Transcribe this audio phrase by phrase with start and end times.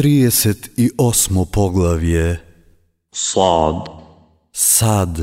[0.00, 2.38] 38 поглавје.
[3.12, 3.88] Сад.
[4.52, 5.18] Сад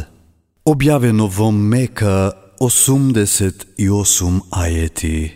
[0.70, 5.32] објавено во Мека 88 ајети.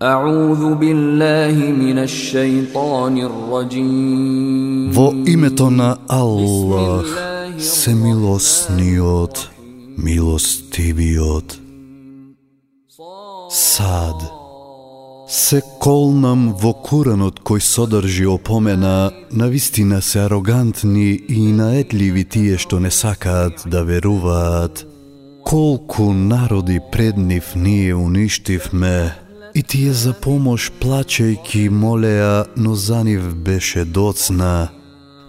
[0.00, 7.12] Аузу биллахи мина шейтани раджим Во името на Аллах
[7.60, 9.50] се милосниот
[9.98, 11.58] милостивиот.
[13.50, 14.45] Сад.
[15.28, 22.92] Се колнам во Куранот кој содржи опомена, навистина се арогантни и наетливи тие што не
[22.94, 24.86] сакаат да веруваат.
[25.42, 29.18] Колку народи пред нив ние уништивме,
[29.54, 34.68] и тие за помош плачејки молеа, но за нив беше доцна.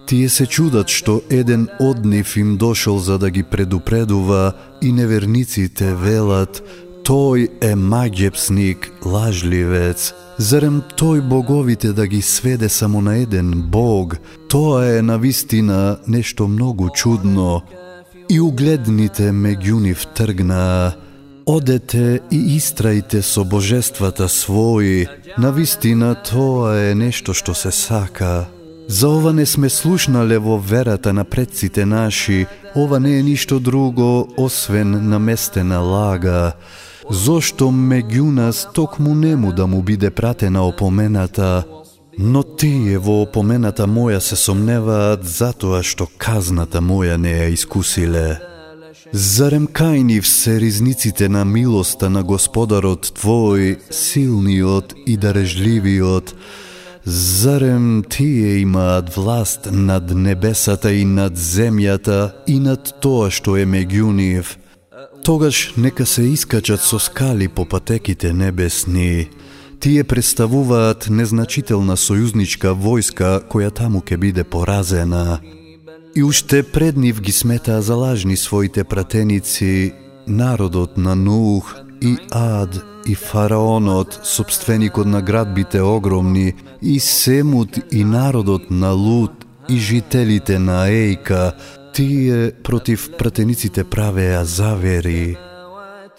[0.08, 5.96] Тие се чудат што еден од нив им дошол за да ги предупредува и неверниците
[5.96, 6.62] велат
[7.08, 10.10] Тој е маѓепсник, лажливец.
[10.38, 14.18] Зарем тој боговите да ги сведе само на еден бог?
[14.52, 17.62] Тоа е навистина нешто многу чудно.
[18.30, 20.98] И угледните меѓу нив тргнаа.
[21.46, 25.08] Одете и истраите со божествата своји.
[25.38, 28.50] Навистина тоа е нешто што се сака.
[28.88, 34.28] За ова не сме слушнале во верата на предците наши, ова не е ништо друго
[34.38, 36.54] освен наместена лага.
[37.10, 41.64] Зошто меѓу нас токму нему да му биде пратена опомената,
[42.18, 48.28] но тие во опомената моја се сомневаат затоа што казната моја не ја искусиле.
[49.14, 56.36] Зарем кајнив се ризниците на милоста на Господарот Твој, силниот и дарежливиот,
[57.10, 64.12] Зарем тие имаат власт над небесата и над земјата и над тоа што е меѓу
[64.12, 64.58] нив?
[65.28, 69.28] Тогаш нека се искачат со скали по патеките небесни.
[69.80, 75.42] Тие представуваат незначителна сојузничка војска која таму ќе биде поразена.
[76.16, 79.94] И уште пред нив ги сметаа за лажни своите пратеници,
[80.28, 88.72] народот на Нух и Ад и фараонот, собственикот на градбите огромни, и Семут и народот
[88.72, 91.52] на Лут и жителите на Ејка,
[91.98, 95.38] тие против пратениците правеа завери.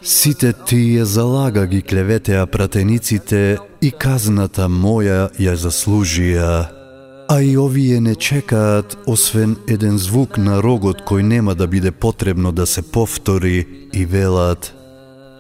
[0.03, 6.67] Сите тие залага ги клеветеа пратениците и казната моја ја заслужија.
[7.31, 12.53] А и овие не чекаат освен еден звук на рогот кој нема да биде потребно
[12.53, 14.75] да се повтори и велат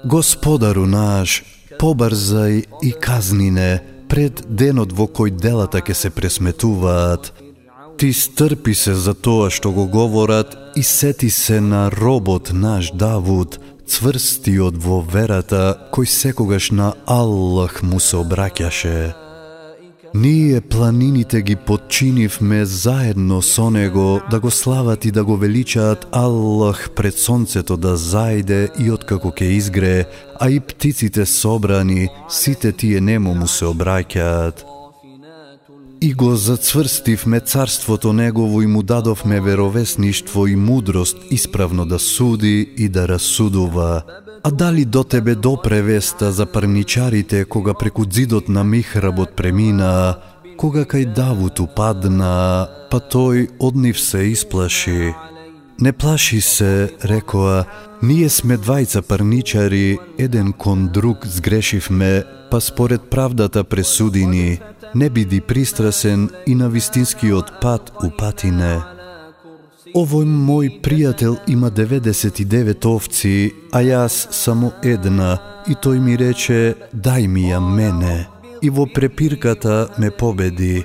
[0.05, 1.43] Господару наш,
[1.83, 7.48] побрзај и казнине пред денот во кој делата ќе се пресметуваат.
[7.99, 13.59] Ти стрпи се за тоа што го говорат и сети се на робот наш Давуд,
[13.91, 19.15] цврстиот во верата, кој секогаш на Аллах му се обраќаше.
[20.15, 26.91] Ние планините ги подчинивме заедно со него да го слават и да го величаат Аллах
[26.95, 30.07] пред сонцето да зајде и откако ќе изгрее,
[30.39, 34.78] а и птиците собрани, сите тие нему му се обраќаат.
[36.01, 42.89] И го зацврстивме царството негово и му дадовме веровесништво и мудрост исправно да суди и
[42.89, 44.03] да расудува.
[44.43, 50.17] А дали до тебе допре веста за парничарите кога преку зидот на Михработ премина,
[50.57, 55.15] кога кај Давут упадна, па тој од нив се исплаши.
[55.81, 57.65] Не плаши се, рекоа,
[58.03, 64.59] ние сме двајца парничари, еден кон друг сгрешивме, па според правдата пресудини,
[64.95, 68.79] не биди пристрасен и на вистинскиот пат упатине.
[69.97, 77.27] Овој мој пријател има 99 овци, а јас само една, и тој ми рече, дај
[77.27, 78.29] ми ја мене.
[78.63, 80.85] И во препирката ме победи.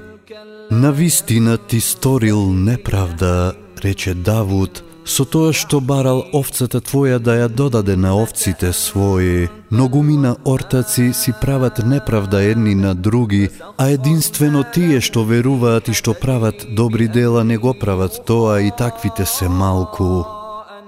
[0.72, 3.54] На вистина ти сторил неправда,
[3.84, 9.50] рече Давуд, со тоа што барал овцата твоја да ја додаде на овците своји.
[9.70, 16.14] Многумина ортаци си прават неправда едни на други, а единствено тие што веруваат и што
[16.14, 20.24] прават добри дела не го прават тоа и таквите се малку.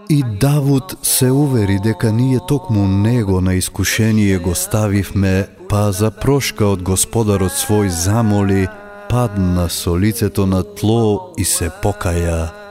[0.09, 6.65] И Давуд се увери дека ние токму него на искушение го ставивме, па за прошка
[6.65, 8.67] од господарот свој замоли,
[9.09, 12.64] падна со лицето на тло и се покаја.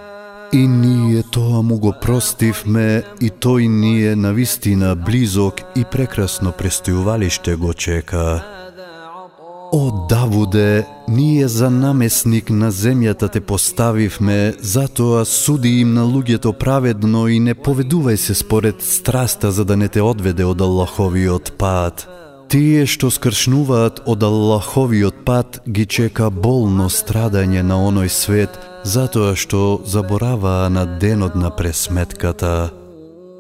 [0.53, 7.57] И ние тоа му го простивме и тој ние на вистина близок и прекрасно престојувалиште
[7.57, 8.45] го чека.
[9.73, 17.27] О, Давуде, ние за намесник на земјата те поставивме, затоа суди им на луѓето праведно
[17.29, 22.07] и не поведувај се според страста за да не те одведе од Аллаховиот пат
[22.55, 28.55] тие што скршнуваат од Аллаховиот пат ги чека болно страдање на оној свет,
[28.87, 32.71] затоа што забораваа на денот на пресметката.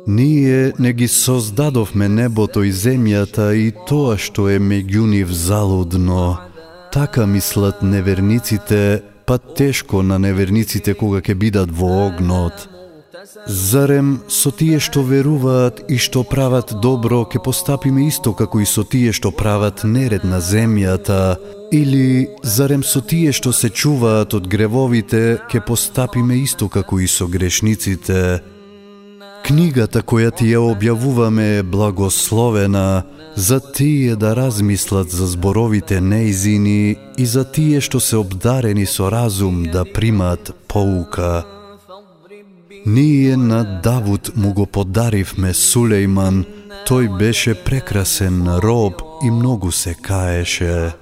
[0.07, 6.51] Ние не ги создадовме небото и земјата и тоа што е меѓу нив залудно.
[6.91, 12.67] Така мислат неверниците, па тешко на неверниците кога ќе бидат во огнот.
[13.47, 18.85] Зарем со тие што веруваат и што прават добро ке постапиме исто како и со
[18.85, 21.37] тие што прават неред на земјата,
[21.73, 27.27] или зарем со тие што се чуваат од гревовите ке постапиме исто како и со
[27.27, 28.43] грешниците?
[29.45, 33.05] Книгата која ти ја објавуваме е благословена
[33.37, 39.65] за тие да размислат за зборовите неизини и за тие што се обдарени со разум
[39.73, 41.54] да примат поука.
[42.87, 46.45] Ние на Давуд му го подаривме Сулейман,
[46.85, 50.93] тој беше прекрасен роб и многу се каеше.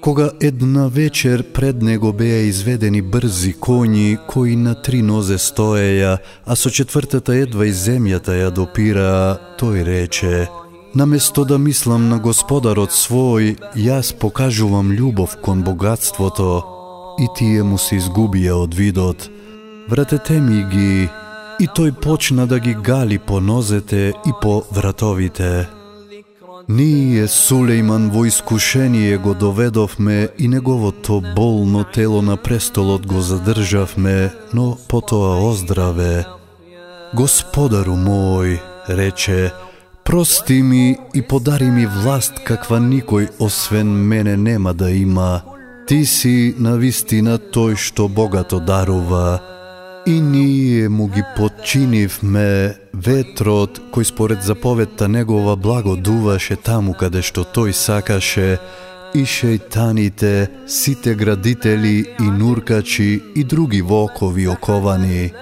[0.00, 6.56] Кога една вечер пред него беа изведени брзи коњи кои на три нозе стоеја, а
[6.56, 10.46] со четвртата едва и земјата ја допираа, тој рече
[10.94, 16.62] Наместо да мислам на господарот свој, јас покажувам љубов кон богатството,
[17.18, 19.26] и тие му се изгубија од видот.
[19.90, 21.08] Вратете ми ги,
[21.60, 25.68] и тој почна да ги гали по нозете и по вратовите.
[26.68, 34.78] Ние Сулейман во искушение го доведовме и неговото болно тело на престолот го задржавме, но
[34.88, 36.24] потоа оздраве.
[37.14, 39.52] Господару мој, рече,
[40.04, 45.42] прости ми и подари ми власт каква никој освен мене нема да има.
[45.86, 49.53] Ти си на вистина тој што богато дарува.
[50.06, 57.44] И ние му ги подчинивме ветрот кој според заповедта негова благо дуваше таму каде што
[57.48, 58.58] тој сакаше
[59.14, 65.32] и шејтаните, сите градители и нуркачи и други вокови оковани.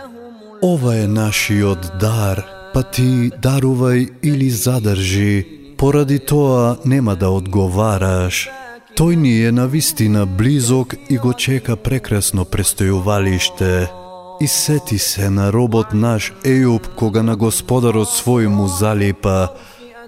[0.63, 2.45] Ова е нашиот дар,
[2.75, 8.47] па ти дарувај или задржи, поради тоа нема да одговараш.
[8.95, 14.02] Тој ни е на вистина близок и го чека прекрасно престојувалиште.
[14.43, 19.55] И сети се на робот наш Ејуб кога на господарот свој му залипа.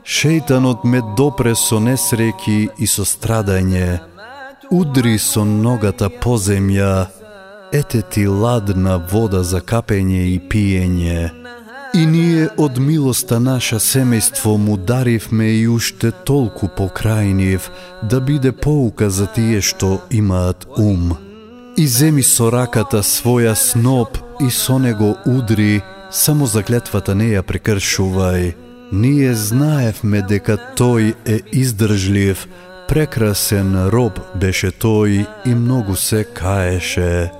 [0.02, 4.00] Шејтанот ме допре со несреки и со страдање.
[4.75, 7.06] Удри со ногата по земја.
[7.72, 11.31] Ете ти ладна вода за капење и пиење.
[11.94, 17.70] И ние од милоста наша семејство му даривме и уште толку покрајнив,
[18.02, 21.24] да биде поука за тие што имаат ум.
[21.76, 28.55] И земи со раката своја сноп и со него удри, само заклетвата не ја прекршувај.
[28.93, 32.47] Ние знаевме дека тој е издржлив,
[32.87, 37.32] прекрасен роб беше тој и многу се каеше.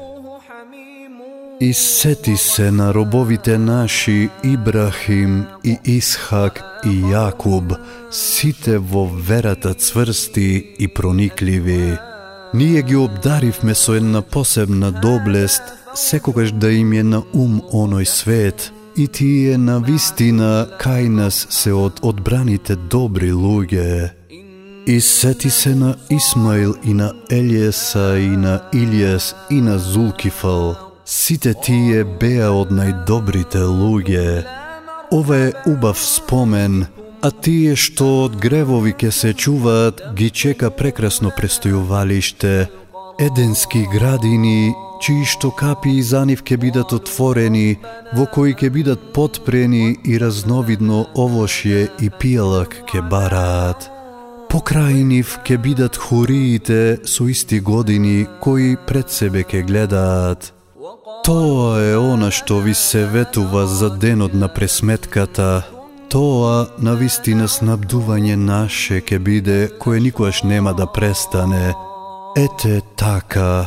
[1.61, 7.79] И сети се на робовите наши Ибрахим и Исхак и Јакуб,
[8.11, 12.14] сите во верата цврсти и проникливи.
[12.55, 15.63] Ние ги обдаривме со една посебна доблест,
[15.95, 21.73] секогаш да им е на ум оној свет, и тие на вистина кај нас се
[21.75, 24.11] од одбраните добри луѓе.
[24.87, 30.77] И сети се на Исмаил и на Елиеса и на Илиас и на Зулкифал.
[31.05, 34.47] Сите тие беа од најдобрите луѓе.
[35.11, 36.87] Ова е убав спомен,
[37.25, 42.69] а тие што од гревови ке се чуваат, ги чека прекрасно престојувалиште,
[43.17, 47.79] еденски градини, чии што капи и за нив ке бидат отворени,
[48.13, 53.89] во кои ке бидат подпрени и разновидно овошје и пијалак ке бараат.
[54.53, 60.53] Покрај нив ке бидат хуриите со исти години кои пред себе ке гледаат.
[61.25, 65.65] Тоа е она што ви се ветува за денот на пресметката,
[66.15, 71.73] Тоа на вистина снабдување наше ке биде кое никогаш нема да престане.
[72.39, 73.67] Ете така,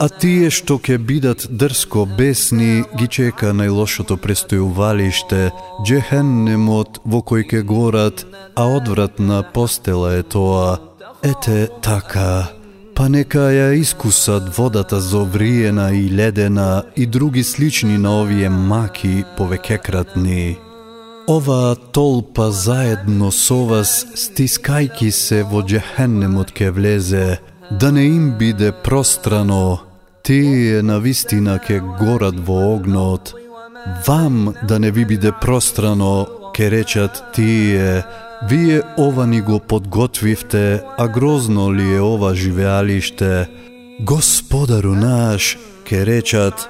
[0.00, 5.50] а тие што ке бидат дрско бесни ги чека најлошото престојувалиште,
[5.84, 8.24] джехеннемот во кој ке горат,
[8.56, 10.80] а одвратна постела е тоа.
[11.20, 12.48] Ете така,
[12.96, 20.71] па нека ја искусат водата зовриена и ледена и други слични на овие маки повекекратни.
[21.28, 27.38] Оваа толпа заедно со вас, стискајки се во джехеннемот ке влезе,
[27.70, 29.80] да не им биде пространо,
[30.22, 33.34] тие на вистина ке горат во огнот.
[34.06, 38.04] Вам да не ви биде пространо, ке речат тие,
[38.48, 43.48] Вие ова ни го подготвивте, а грозно ли е ова живеалиште?
[44.00, 46.68] Господару наш, ке речат,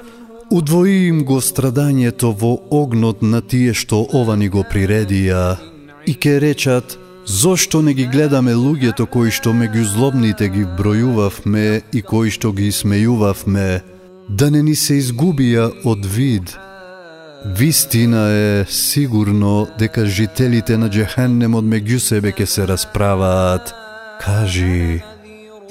[0.53, 5.57] удвои им го страдањето во огнот на тие што ова ни го приредија.
[6.07, 12.03] И ке речат, зошто не ги гледаме луѓето кои што меѓу злобните ги бројувавме и
[12.03, 13.81] кои што ги смејувавме,
[14.29, 16.53] да не ни се изгубија од вид.
[17.57, 23.73] Вистина е сигурно дека жителите на Джехеннемот меѓу себе ке се расправаат.
[24.21, 25.03] Кажи,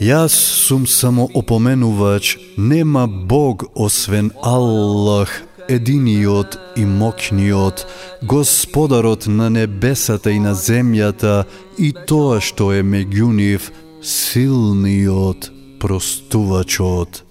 [0.02, 0.34] јас
[0.66, 7.86] сум само опоменувач, нема Бог освен Аллах, единиот и мокниот,
[8.22, 11.46] Господарот на небесата и на земјата
[11.78, 17.24] и тоа што е меѓу нив, силниот простувачот.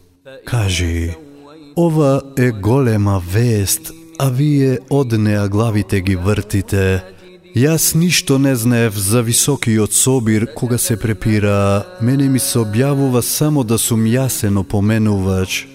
[0.47, 1.15] Кажи,
[1.77, 7.03] ова е голема вест, а вие од неа главите ги вртите.
[7.55, 13.65] Јас ништо не знаев за високиот собир кога се препира, мене ми се објавува само
[13.65, 15.67] да сум јасен опоменувач.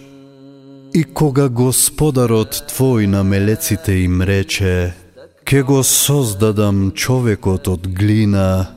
[0.94, 4.94] И кога господарот твој на мелеците им рече,
[5.44, 8.72] ке го создадам човекот од глина,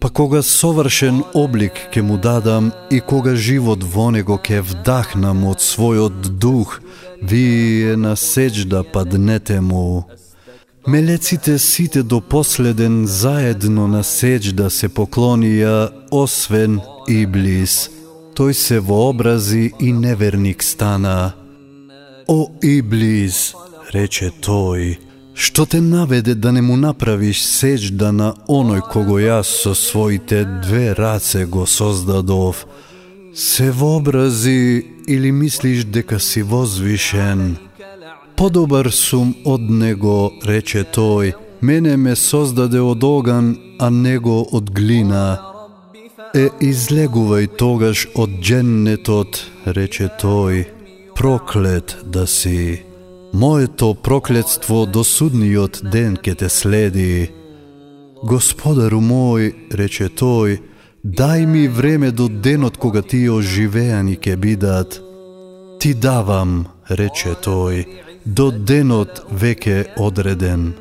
[0.00, 5.62] па кога совршен облик ке му дадам и кога живот во него ке вдахнам од
[5.62, 6.80] својот дух,
[7.22, 10.10] вие на сеџда паднете му.
[10.88, 17.90] Мелеците сите до последен заедно на сеџда се поклонија, освен Иблис.
[18.32, 21.34] Тој се вообрази и неверник стана.
[22.28, 23.52] О Иблис,
[23.92, 24.96] рече тој,
[25.34, 30.94] што те наведе да не му направиш сеџда на оној кого јас со своите две
[30.96, 32.64] раце го создадов,
[33.34, 37.69] се вообрази или мислиш дека си возвишен?
[38.40, 45.36] Подобар сум од него, рече тој, мене ме создаде од оган, а него од глина.
[46.32, 49.42] Е, излегувај тогаш од дженнетот,
[49.76, 50.64] рече тој,
[51.20, 52.80] проклет да си.
[53.32, 57.28] Моето проклетство до судниот ден ке те следи.
[58.24, 60.60] Господару мој, рече тој,
[61.04, 65.00] Дај ми време до денот кога тие оживеани ке бидат.
[65.80, 70.72] Ти давам, рече тој, до денот веќе одреден.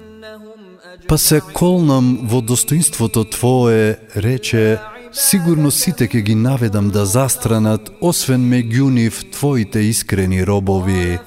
[1.09, 4.77] Па се колнам во достоинството Твое, рече,
[5.11, 11.17] сигурно сите ке ги наведам да застранат, освен меѓу нив Твоите искрени робови.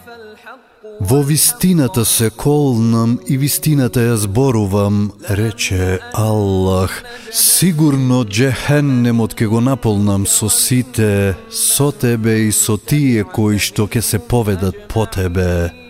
[1.01, 7.03] Во вистината се колнам и вистината ја зборувам, рече Аллах.
[7.33, 14.03] Сигурно джехеннемот ке го наполнам со сите, со тебе и со тие кои што ке
[14.03, 15.82] се поведат по тебе.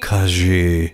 [0.00, 0.92] Кажи,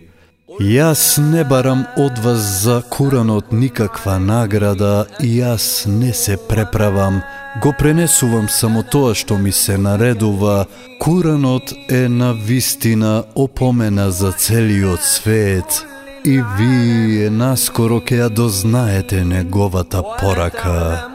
[0.60, 7.22] Јас не барам од вас за Куранот никаква награда и јас не се преправам,
[7.62, 10.66] го пренесувам само тоа што ми се наредува.
[11.00, 15.86] Куранот е на вистина опомена за целиот свет
[16.24, 21.08] и вие наскоро ќе ја дознаете неговата порака.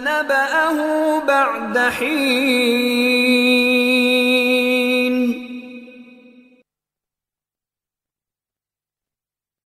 [0.00, 0.78] نبأه
[1.26, 3.99] بعد حين